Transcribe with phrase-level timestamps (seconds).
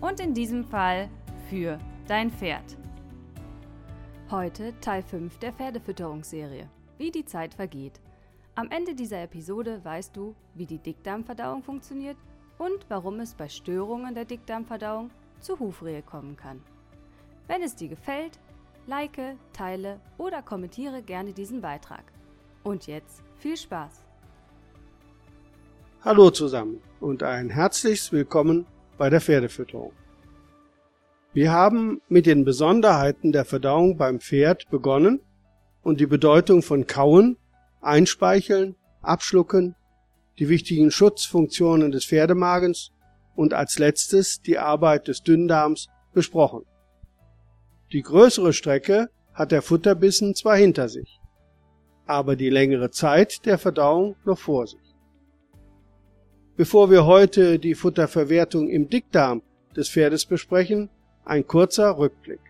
[0.00, 1.10] Und in diesem Fall
[1.50, 1.76] für
[2.06, 2.76] dein Pferd.
[4.30, 6.68] Heute Teil 5 der Pferdefütterungsserie.
[6.98, 8.00] Wie die Zeit vergeht.
[8.54, 12.16] Am Ende dieser Episode weißt du, wie die Dickdarmverdauung funktioniert
[12.58, 16.62] und warum es bei Störungen der Dickdarmverdauung zu Hufrehe kommen kann.
[17.48, 18.38] Wenn es dir gefällt,
[18.86, 22.04] like, teile oder kommentiere gerne diesen Beitrag.
[22.62, 24.04] Und jetzt viel Spaß!
[26.02, 28.66] Hallo zusammen und ein herzliches Willkommen
[28.98, 29.92] bei der Pferdefütterung.
[31.32, 35.20] Wir haben mit den Besonderheiten der Verdauung beim Pferd begonnen
[35.82, 37.36] und die Bedeutung von Kauen,
[37.80, 39.76] Einspeicheln, Abschlucken,
[40.38, 42.90] die wichtigen Schutzfunktionen des Pferdemagens
[43.36, 46.64] und als letztes die Arbeit des Dünndarms besprochen.
[47.92, 51.20] Die größere Strecke hat der Futterbissen zwar hinter sich,
[52.06, 54.87] aber die längere Zeit der Verdauung noch vor sich.
[56.58, 59.42] Bevor wir heute die Futterverwertung im Dickdarm
[59.76, 60.90] des Pferdes besprechen,
[61.24, 62.40] ein kurzer Rückblick.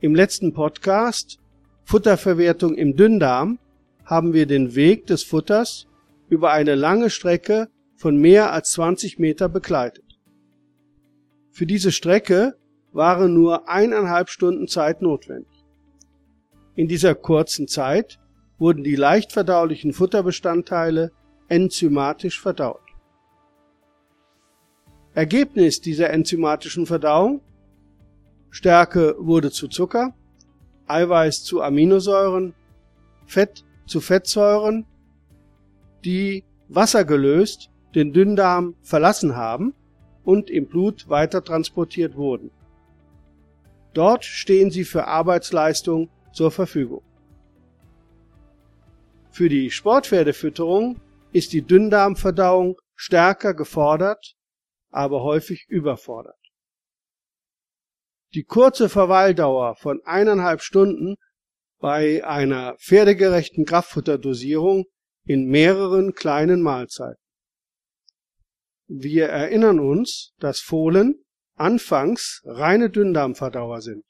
[0.00, 1.38] Im letzten Podcast
[1.84, 3.58] Futterverwertung im Dünndarm
[4.04, 5.86] haben wir den Weg des Futters
[6.28, 10.20] über eine lange Strecke von mehr als 20 Meter begleitet.
[11.52, 12.56] Für diese Strecke
[12.92, 15.64] waren nur eineinhalb Stunden Zeit notwendig.
[16.74, 18.20] In dieser kurzen Zeit
[18.58, 21.12] wurden die leicht verdaulichen Futterbestandteile
[21.48, 22.80] enzymatisch verdaut.
[25.14, 27.42] Ergebnis dieser enzymatischen Verdauung
[28.50, 30.14] Stärke wurde zu Zucker,
[30.86, 32.54] Eiweiß zu Aminosäuren,
[33.26, 34.84] Fett zu Fettsäuren,
[36.04, 39.74] die wassergelöst den Dünndarm verlassen haben
[40.24, 42.50] und im Blut weiter transportiert wurden.
[43.94, 47.02] Dort stehen sie für Arbeitsleistung zur Verfügung.
[49.30, 51.00] Für die Sportpferdefütterung
[51.32, 54.34] ist die Dünndarmverdauung stärker gefordert,
[54.90, 56.38] aber häufig überfordert.
[58.34, 61.16] Die kurze Verweildauer von eineinhalb Stunden
[61.78, 64.84] bei einer pferdegerechten Kraftfutterdosierung
[65.24, 67.22] in mehreren kleinen Mahlzeiten.
[68.86, 74.04] Wir erinnern uns, dass Fohlen anfangs reine Dünndarmverdauer sind.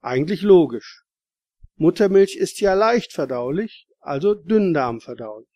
[0.00, 1.04] Eigentlich logisch.
[1.76, 5.55] Muttermilch ist ja leicht verdaulich, also Dünndarmverdaulich.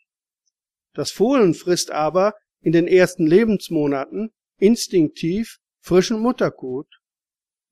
[0.92, 6.88] Das Fohlen frisst aber in den ersten Lebensmonaten instinktiv frischen Mutterkot,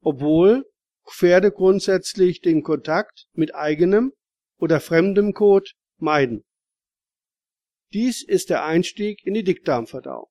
[0.01, 0.65] obwohl
[1.11, 4.12] Pferde grundsätzlich den Kontakt mit eigenem
[4.59, 6.45] oder fremdem Kot meiden.
[7.93, 10.29] Dies ist der Einstieg in die Dickdarmverdauung.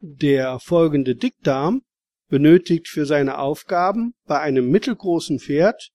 [0.00, 1.82] Der folgende Dickdarm
[2.28, 5.90] benötigt für seine Aufgaben bei einem mittelgroßen Pferd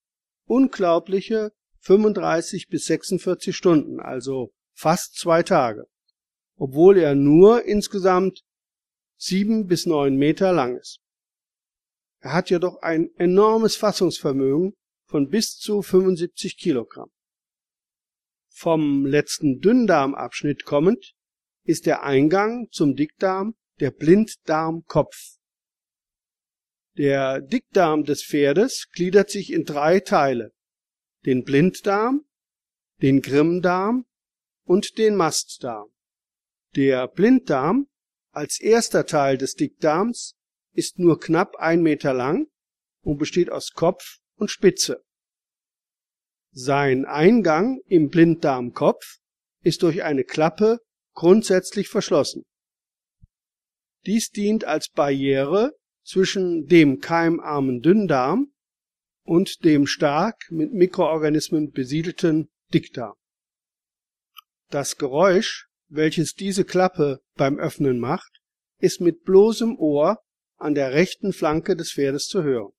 [0.45, 5.88] unglaubliche 35 bis 46 Stunden, also fast zwei Tage,
[6.58, 8.44] obwohl er nur insgesamt
[9.18, 11.00] sieben bis neun Meter lang ist.
[12.19, 14.74] Er hat jedoch ein enormes Fassungsvermögen
[15.06, 17.09] von bis zu 75 Kilogramm.
[18.50, 21.13] Vom letzten Dünndarmabschnitt kommend
[21.63, 25.38] ist der Eingang zum Dickdarm der Blinddarmkopf.
[26.97, 30.53] Der Dickdarm des Pferdes gliedert sich in drei Teile,
[31.25, 32.25] den Blinddarm,
[33.02, 34.06] den Grimmdarm
[34.65, 35.89] und den Mastdarm.
[36.75, 37.87] Der Blinddarm
[38.31, 40.35] als erster Teil des Dickdarms
[40.73, 42.47] ist nur knapp ein Meter lang
[43.01, 45.01] und besteht aus Kopf und Spitze.
[46.51, 49.19] Sein Eingang im Blinddarmkopf
[49.61, 50.79] ist durch eine Klappe
[51.13, 52.44] grundsätzlich verschlossen.
[54.06, 55.73] Dies dient als Barriere
[56.03, 58.53] zwischen dem keimarmen Dünndarm
[59.23, 63.15] und dem stark mit Mikroorganismen besiedelten Dickdarm.
[64.69, 68.39] Das Geräusch, welches diese Klappe beim Öffnen macht,
[68.79, 70.19] ist mit bloßem Ohr
[70.57, 72.71] an der rechten Flanke des Pferdes zu hören.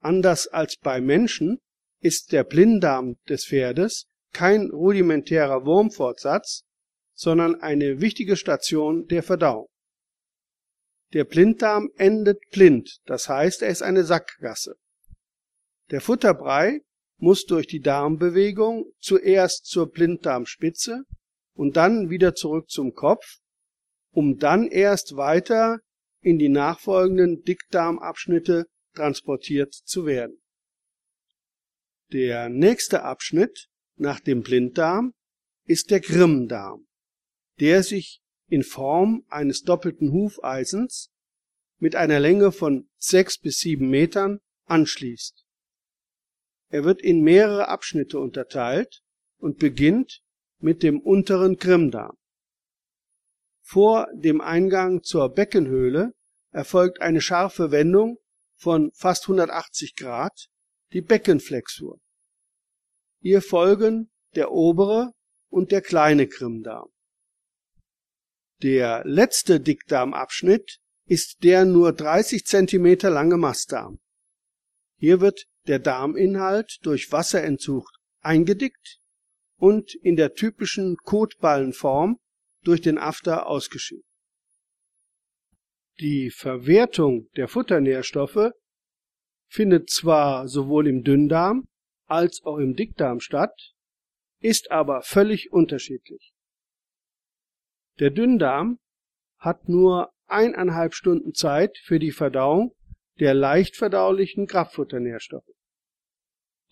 [0.00, 1.58] Anders als bei Menschen
[2.00, 6.64] ist der Blinddarm des Pferdes kein rudimentärer Wurmfortsatz,
[7.14, 9.68] sondern eine wichtige Station der Verdauung.
[11.12, 14.74] Der Blinddarm endet blind, das heißt, er ist eine Sackgasse.
[15.90, 16.80] Der Futterbrei
[17.18, 21.04] muss durch die Darmbewegung zuerst zur Blinddarmspitze
[21.54, 23.38] und dann wieder zurück zum Kopf,
[24.10, 25.80] um dann erst weiter
[26.20, 30.40] in die nachfolgenden Dickdarmabschnitte transportiert zu werden.
[32.12, 35.12] Der nächste Abschnitt nach dem Blinddarm
[35.66, 36.86] ist der Grimmdarm,
[37.60, 41.10] der sich in Form eines doppelten Hufeisens
[41.78, 45.43] mit einer Länge von sechs bis sieben Metern anschließt.
[46.74, 49.04] Er wird in mehrere Abschnitte unterteilt
[49.38, 50.24] und beginnt
[50.58, 52.16] mit dem unteren Grimmdarm.
[53.62, 56.14] Vor dem Eingang zur Beckenhöhle
[56.50, 58.18] erfolgt eine scharfe Wendung
[58.56, 60.48] von fast 180 Grad,
[60.92, 62.00] die Beckenflexur.
[63.20, 65.12] Ihr folgen der obere
[65.50, 66.90] und der kleine Grimmdarm.
[68.64, 74.00] Der letzte Dickdarmabschnitt ist der nur 30 cm lange Mastdarm.
[74.96, 79.00] Hier wird der Darminhalt durch Wasserentzug eingedickt
[79.56, 82.18] und in der typischen Kotballenform
[82.62, 84.04] durch den After ausgeschieden.
[86.00, 88.50] Die Verwertung der Futternährstoffe
[89.46, 91.68] findet zwar sowohl im Dünndarm
[92.06, 93.72] als auch im Dickdarm statt,
[94.40, 96.34] ist aber völlig unterschiedlich.
[98.00, 98.78] Der Dünndarm
[99.38, 102.74] hat nur eineinhalb Stunden Zeit für die Verdauung
[103.20, 105.50] der leicht verdaulichen Kraftfutternährstoffe.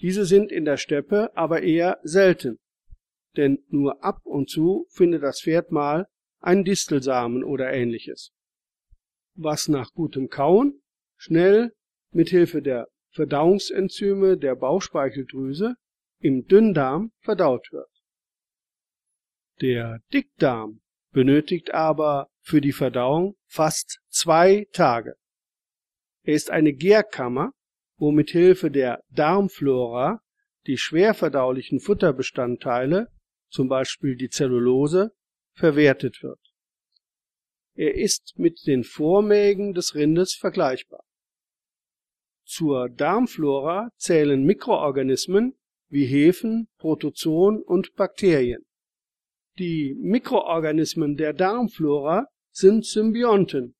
[0.00, 2.58] Diese sind in der Steppe aber eher selten,
[3.36, 6.08] denn nur ab und zu findet das Pferd mal
[6.40, 8.32] einen Distelsamen oder ähnliches,
[9.34, 10.82] was nach gutem Kauen
[11.16, 11.72] schnell
[12.10, 15.76] mit Hilfe der Verdauungsenzyme der Bauchspeicheldrüse
[16.18, 17.88] im Dünndarm verdaut wird.
[19.60, 20.80] Der Dickdarm
[21.12, 25.14] benötigt aber für die Verdauung fast zwei Tage.
[26.24, 27.52] Er ist eine Gärkammer,
[27.96, 30.20] wo mit Hilfe der Darmflora
[30.66, 33.08] die schwer verdaulichen Futterbestandteile,
[33.50, 35.12] zum Beispiel die Zellulose,
[35.54, 36.40] verwertet wird.
[37.74, 41.04] Er ist mit den Vormägen des Rindes vergleichbar.
[42.44, 45.56] Zur Darmflora zählen Mikroorganismen
[45.88, 48.64] wie Hefen, Protozoen und Bakterien.
[49.58, 53.74] Die Mikroorganismen der Darmflora sind Symbionten,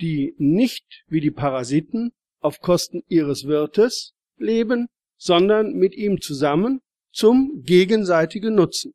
[0.00, 6.80] die nicht wie die Parasiten auf Kosten ihres Wirtes leben, sondern mit ihm zusammen
[7.12, 8.94] zum gegenseitigen Nutzen.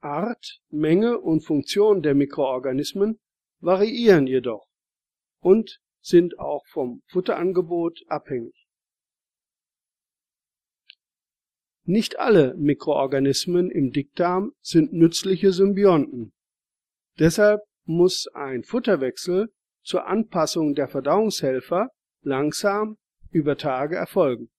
[0.00, 3.20] Art, Menge und Funktion der Mikroorganismen
[3.60, 4.66] variieren jedoch
[5.40, 8.66] und sind auch vom Futterangebot abhängig.
[11.84, 16.32] Nicht alle Mikroorganismen im Dickdarm sind nützliche Symbionten.
[17.18, 19.52] Deshalb muss ein Futterwechsel
[19.82, 21.90] zur Anpassung der Verdauungshelfer
[22.22, 22.96] langsam
[23.30, 24.50] über Tage erfolgen.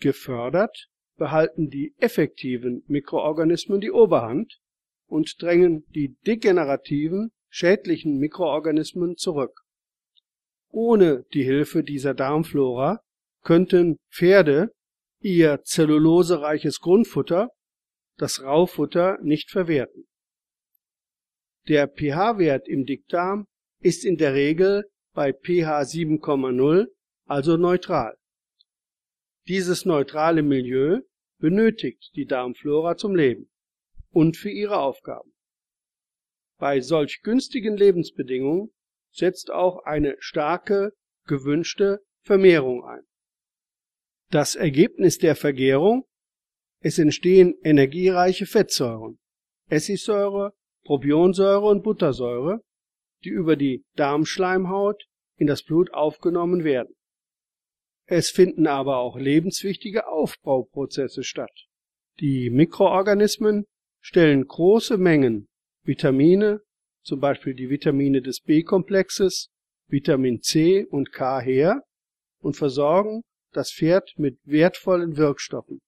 [0.00, 4.60] Gefördert behalten die effektiven Mikroorganismen die Oberhand
[5.06, 9.60] und drängen die degenerativen, schädlichen Mikroorganismen zurück.
[10.70, 13.00] Ohne die Hilfe dieser Darmflora
[13.42, 14.72] könnten Pferde
[15.20, 17.50] ihr zellulosereiches Grundfutter,
[18.16, 20.06] das Raufutter, nicht verwerten.
[21.68, 23.46] Der pH-Wert im Dickdarm
[23.84, 26.86] ist in der Regel bei pH 7,0,
[27.26, 28.16] also neutral.
[29.46, 31.00] Dieses neutrale Milieu
[31.38, 33.50] benötigt die Darmflora zum Leben
[34.10, 35.32] und für ihre Aufgaben.
[36.58, 38.70] Bei solch günstigen Lebensbedingungen
[39.12, 40.92] setzt auch eine starke,
[41.26, 43.02] gewünschte Vermehrung ein.
[44.30, 46.06] Das Ergebnis der Vergärung
[46.80, 49.18] es entstehen energiereiche Fettsäuren,
[49.70, 50.52] Essigsäure,
[50.84, 52.60] Propionsäure und Buttersäure,
[53.24, 55.04] die über die Darmschleimhaut
[55.36, 56.94] in das Blut aufgenommen werden.
[58.06, 61.66] Es finden aber auch lebenswichtige Aufbauprozesse statt.
[62.20, 63.64] Die Mikroorganismen
[64.00, 65.48] stellen große Mengen
[65.82, 66.60] Vitamine,
[67.02, 69.50] zum Beispiel die Vitamine des B-Komplexes,
[69.88, 71.82] Vitamin C und K her
[72.40, 75.80] und versorgen das Pferd mit wertvollen Wirkstoffen.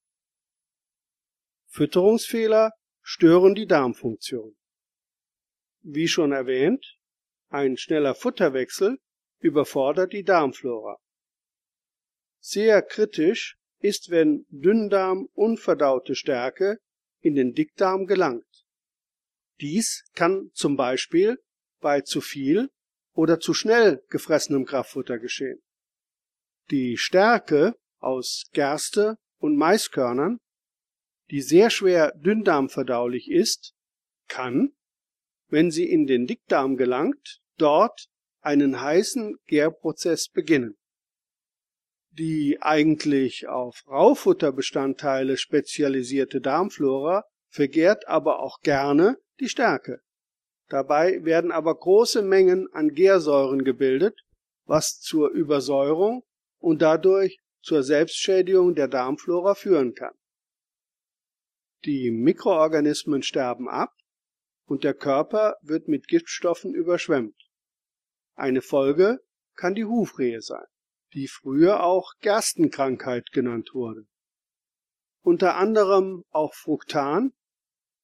[1.66, 4.56] Fütterungsfehler stören die Darmfunktion.
[5.82, 6.95] Wie schon erwähnt,
[7.56, 8.98] ein schneller Futterwechsel
[9.38, 10.98] überfordert die Darmflora.
[12.38, 16.78] Sehr kritisch ist, wenn Dünndarm unverdaute Stärke
[17.20, 18.44] in den Dickdarm gelangt.
[19.60, 21.42] Dies kann zum Beispiel
[21.80, 22.70] bei zu viel
[23.14, 25.62] oder zu schnell gefressenem Kraftfutter geschehen.
[26.70, 30.38] Die Stärke aus Gerste und Maiskörnern,
[31.30, 33.72] die sehr schwer dünndarmverdaulich ist,
[34.28, 34.74] kann,
[35.48, 38.06] wenn sie in den Dickdarm gelangt, dort
[38.40, 40.76] einen heißen Gärprozess beginnen.
[42.10, 50.00] Die eigentlich auf Raufutterbestandteile spezialisierte Darmflora vergärt aber auch gerne die Stärke.
[50.68, 54.20] Dabei werden aber große Mengen an Gärsäuren gebildet,
[54.64, 56.24] was zur Übersäuerung
[56.58, 60.14] und dadurch zur Selbstschädigung der Darmflora führen kann.
[61.84, 63.92] Die Mikroorganismen sterben ab
[64.66, 67.45] und der Körper wird mit Giftstoffen überschwemmt.
[68.36, 69.20] Eine Folge
[69.54, 70.66] kann die Hufrehe sein,
[71.14, 74.06] die früher auch Gerstenkrankheit genannt wurde.
[75.22, 77.32] Unter anderem auch Fructan,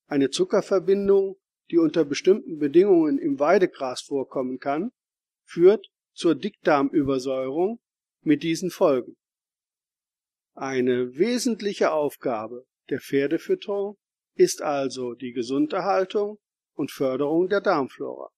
[0.06, 1.36] eine Zuckerverbindung,
[1.70, 4.90] die unter bestimmten Bedingungen im Weidegras vorkommen kann,
[5.44, 7.80] führt zur Dickdarmübersäuerung
[8.22, 9.16] mit diesen Folgen.
[10.54, 13.98] Eine wesentliche Aufgabe der Pferdefütterung
[14.34, 16.38] ist also die Gesunderhaltung
[16.74, 18.30] und Förderung der Darmflora.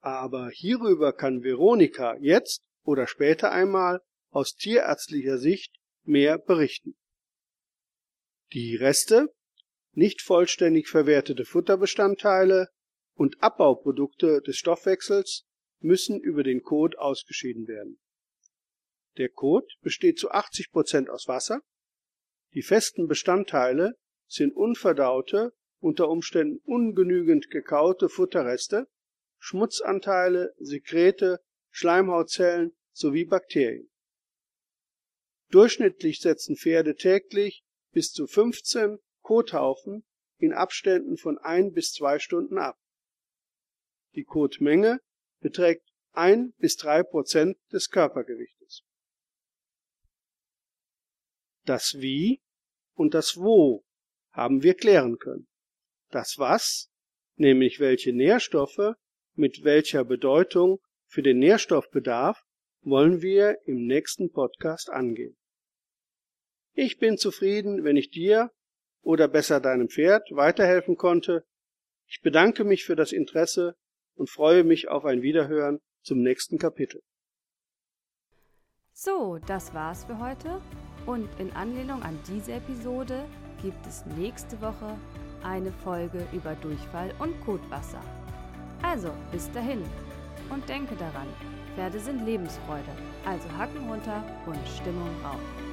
[0.00, 4.00] Aber hierüber kann Veronika jetzt oder später einmal
[4.30, 5.74] aus tierärztlicher Sicht
[6.04, 6.96] mehr berichten.
[8.52, 9.34] Die Reste,
[9.92, 12.68] nicht vollständig verwertete Futterbestandteile
[13.14, 15.44] und Abbauprodukte des Stoffwechsels
[15.80, 18.00] müssen über den Kot ausgeschieden werden.
[19.16, 21.60] Der Kot besteht zu 80 Prozent aus Wasser.
[22.54, 23.96] Die festen Bestandteile
[24.28, 28.86] sind unverdaute, unter Umständen ungenügend gekaute Futterreste,
[29.38, 31.40] Schmutzanteile, Sekrete,
[31.70, 33.90] Schleimhautzellen sowie Bakterien.
[35.50, 40.04] Durchschnittlich setzen Pferde täglich bis zu 15 Kothaufen
[40.38, 42.78] in Abständen von ein bis zwei Stunden ab.
[44.14, 45.00] Die Kotmenge
[45.40, 48.82] beträgt ein bis drei Prozent des Körpergewichtes.
[51.64, 52.42] Das Wie
[52.94, 53.84] und das Wo
[54.32, 55.48] haben wir klären können.
[56.10, 56.90] Das Was,
[57.36, 58.94] nämlich welche Nährstoffe
[59.38, 62.42] mit welcher Bedeutung für den Nährstoffbedarf,
[62.82, 65.36] wollen wir im nächsten Podcast angehen.
[66.74, 68.50] Ich bin zufrieden, wenn ich dir
[69.02, 71.44] oder besser deinem Pferd weiterhelfen konnte.
[72.06, 73.74] Ich bedanke mich für das Interesse
[74.14, 77.02] und freue mich auf ein Wiederhören zum nächsten Kapitel.
[78.92, 80.60] So, das war's für heute
[81.06, 83.24] und in Anlehnung an diese Episode
[83.62, 84.98] gibt es nächste Woche
[85.42, 88.02] eine Folge über Durchfall und Kotwasser.
[88.82, 89.82] Also, bis dahin
[90.50, 91.26] und denke daran,
[91.74, 92.90] Pferde sind Lebensfreude,
[93.24, 95.67] also Hacken runter und Stimmung rauf.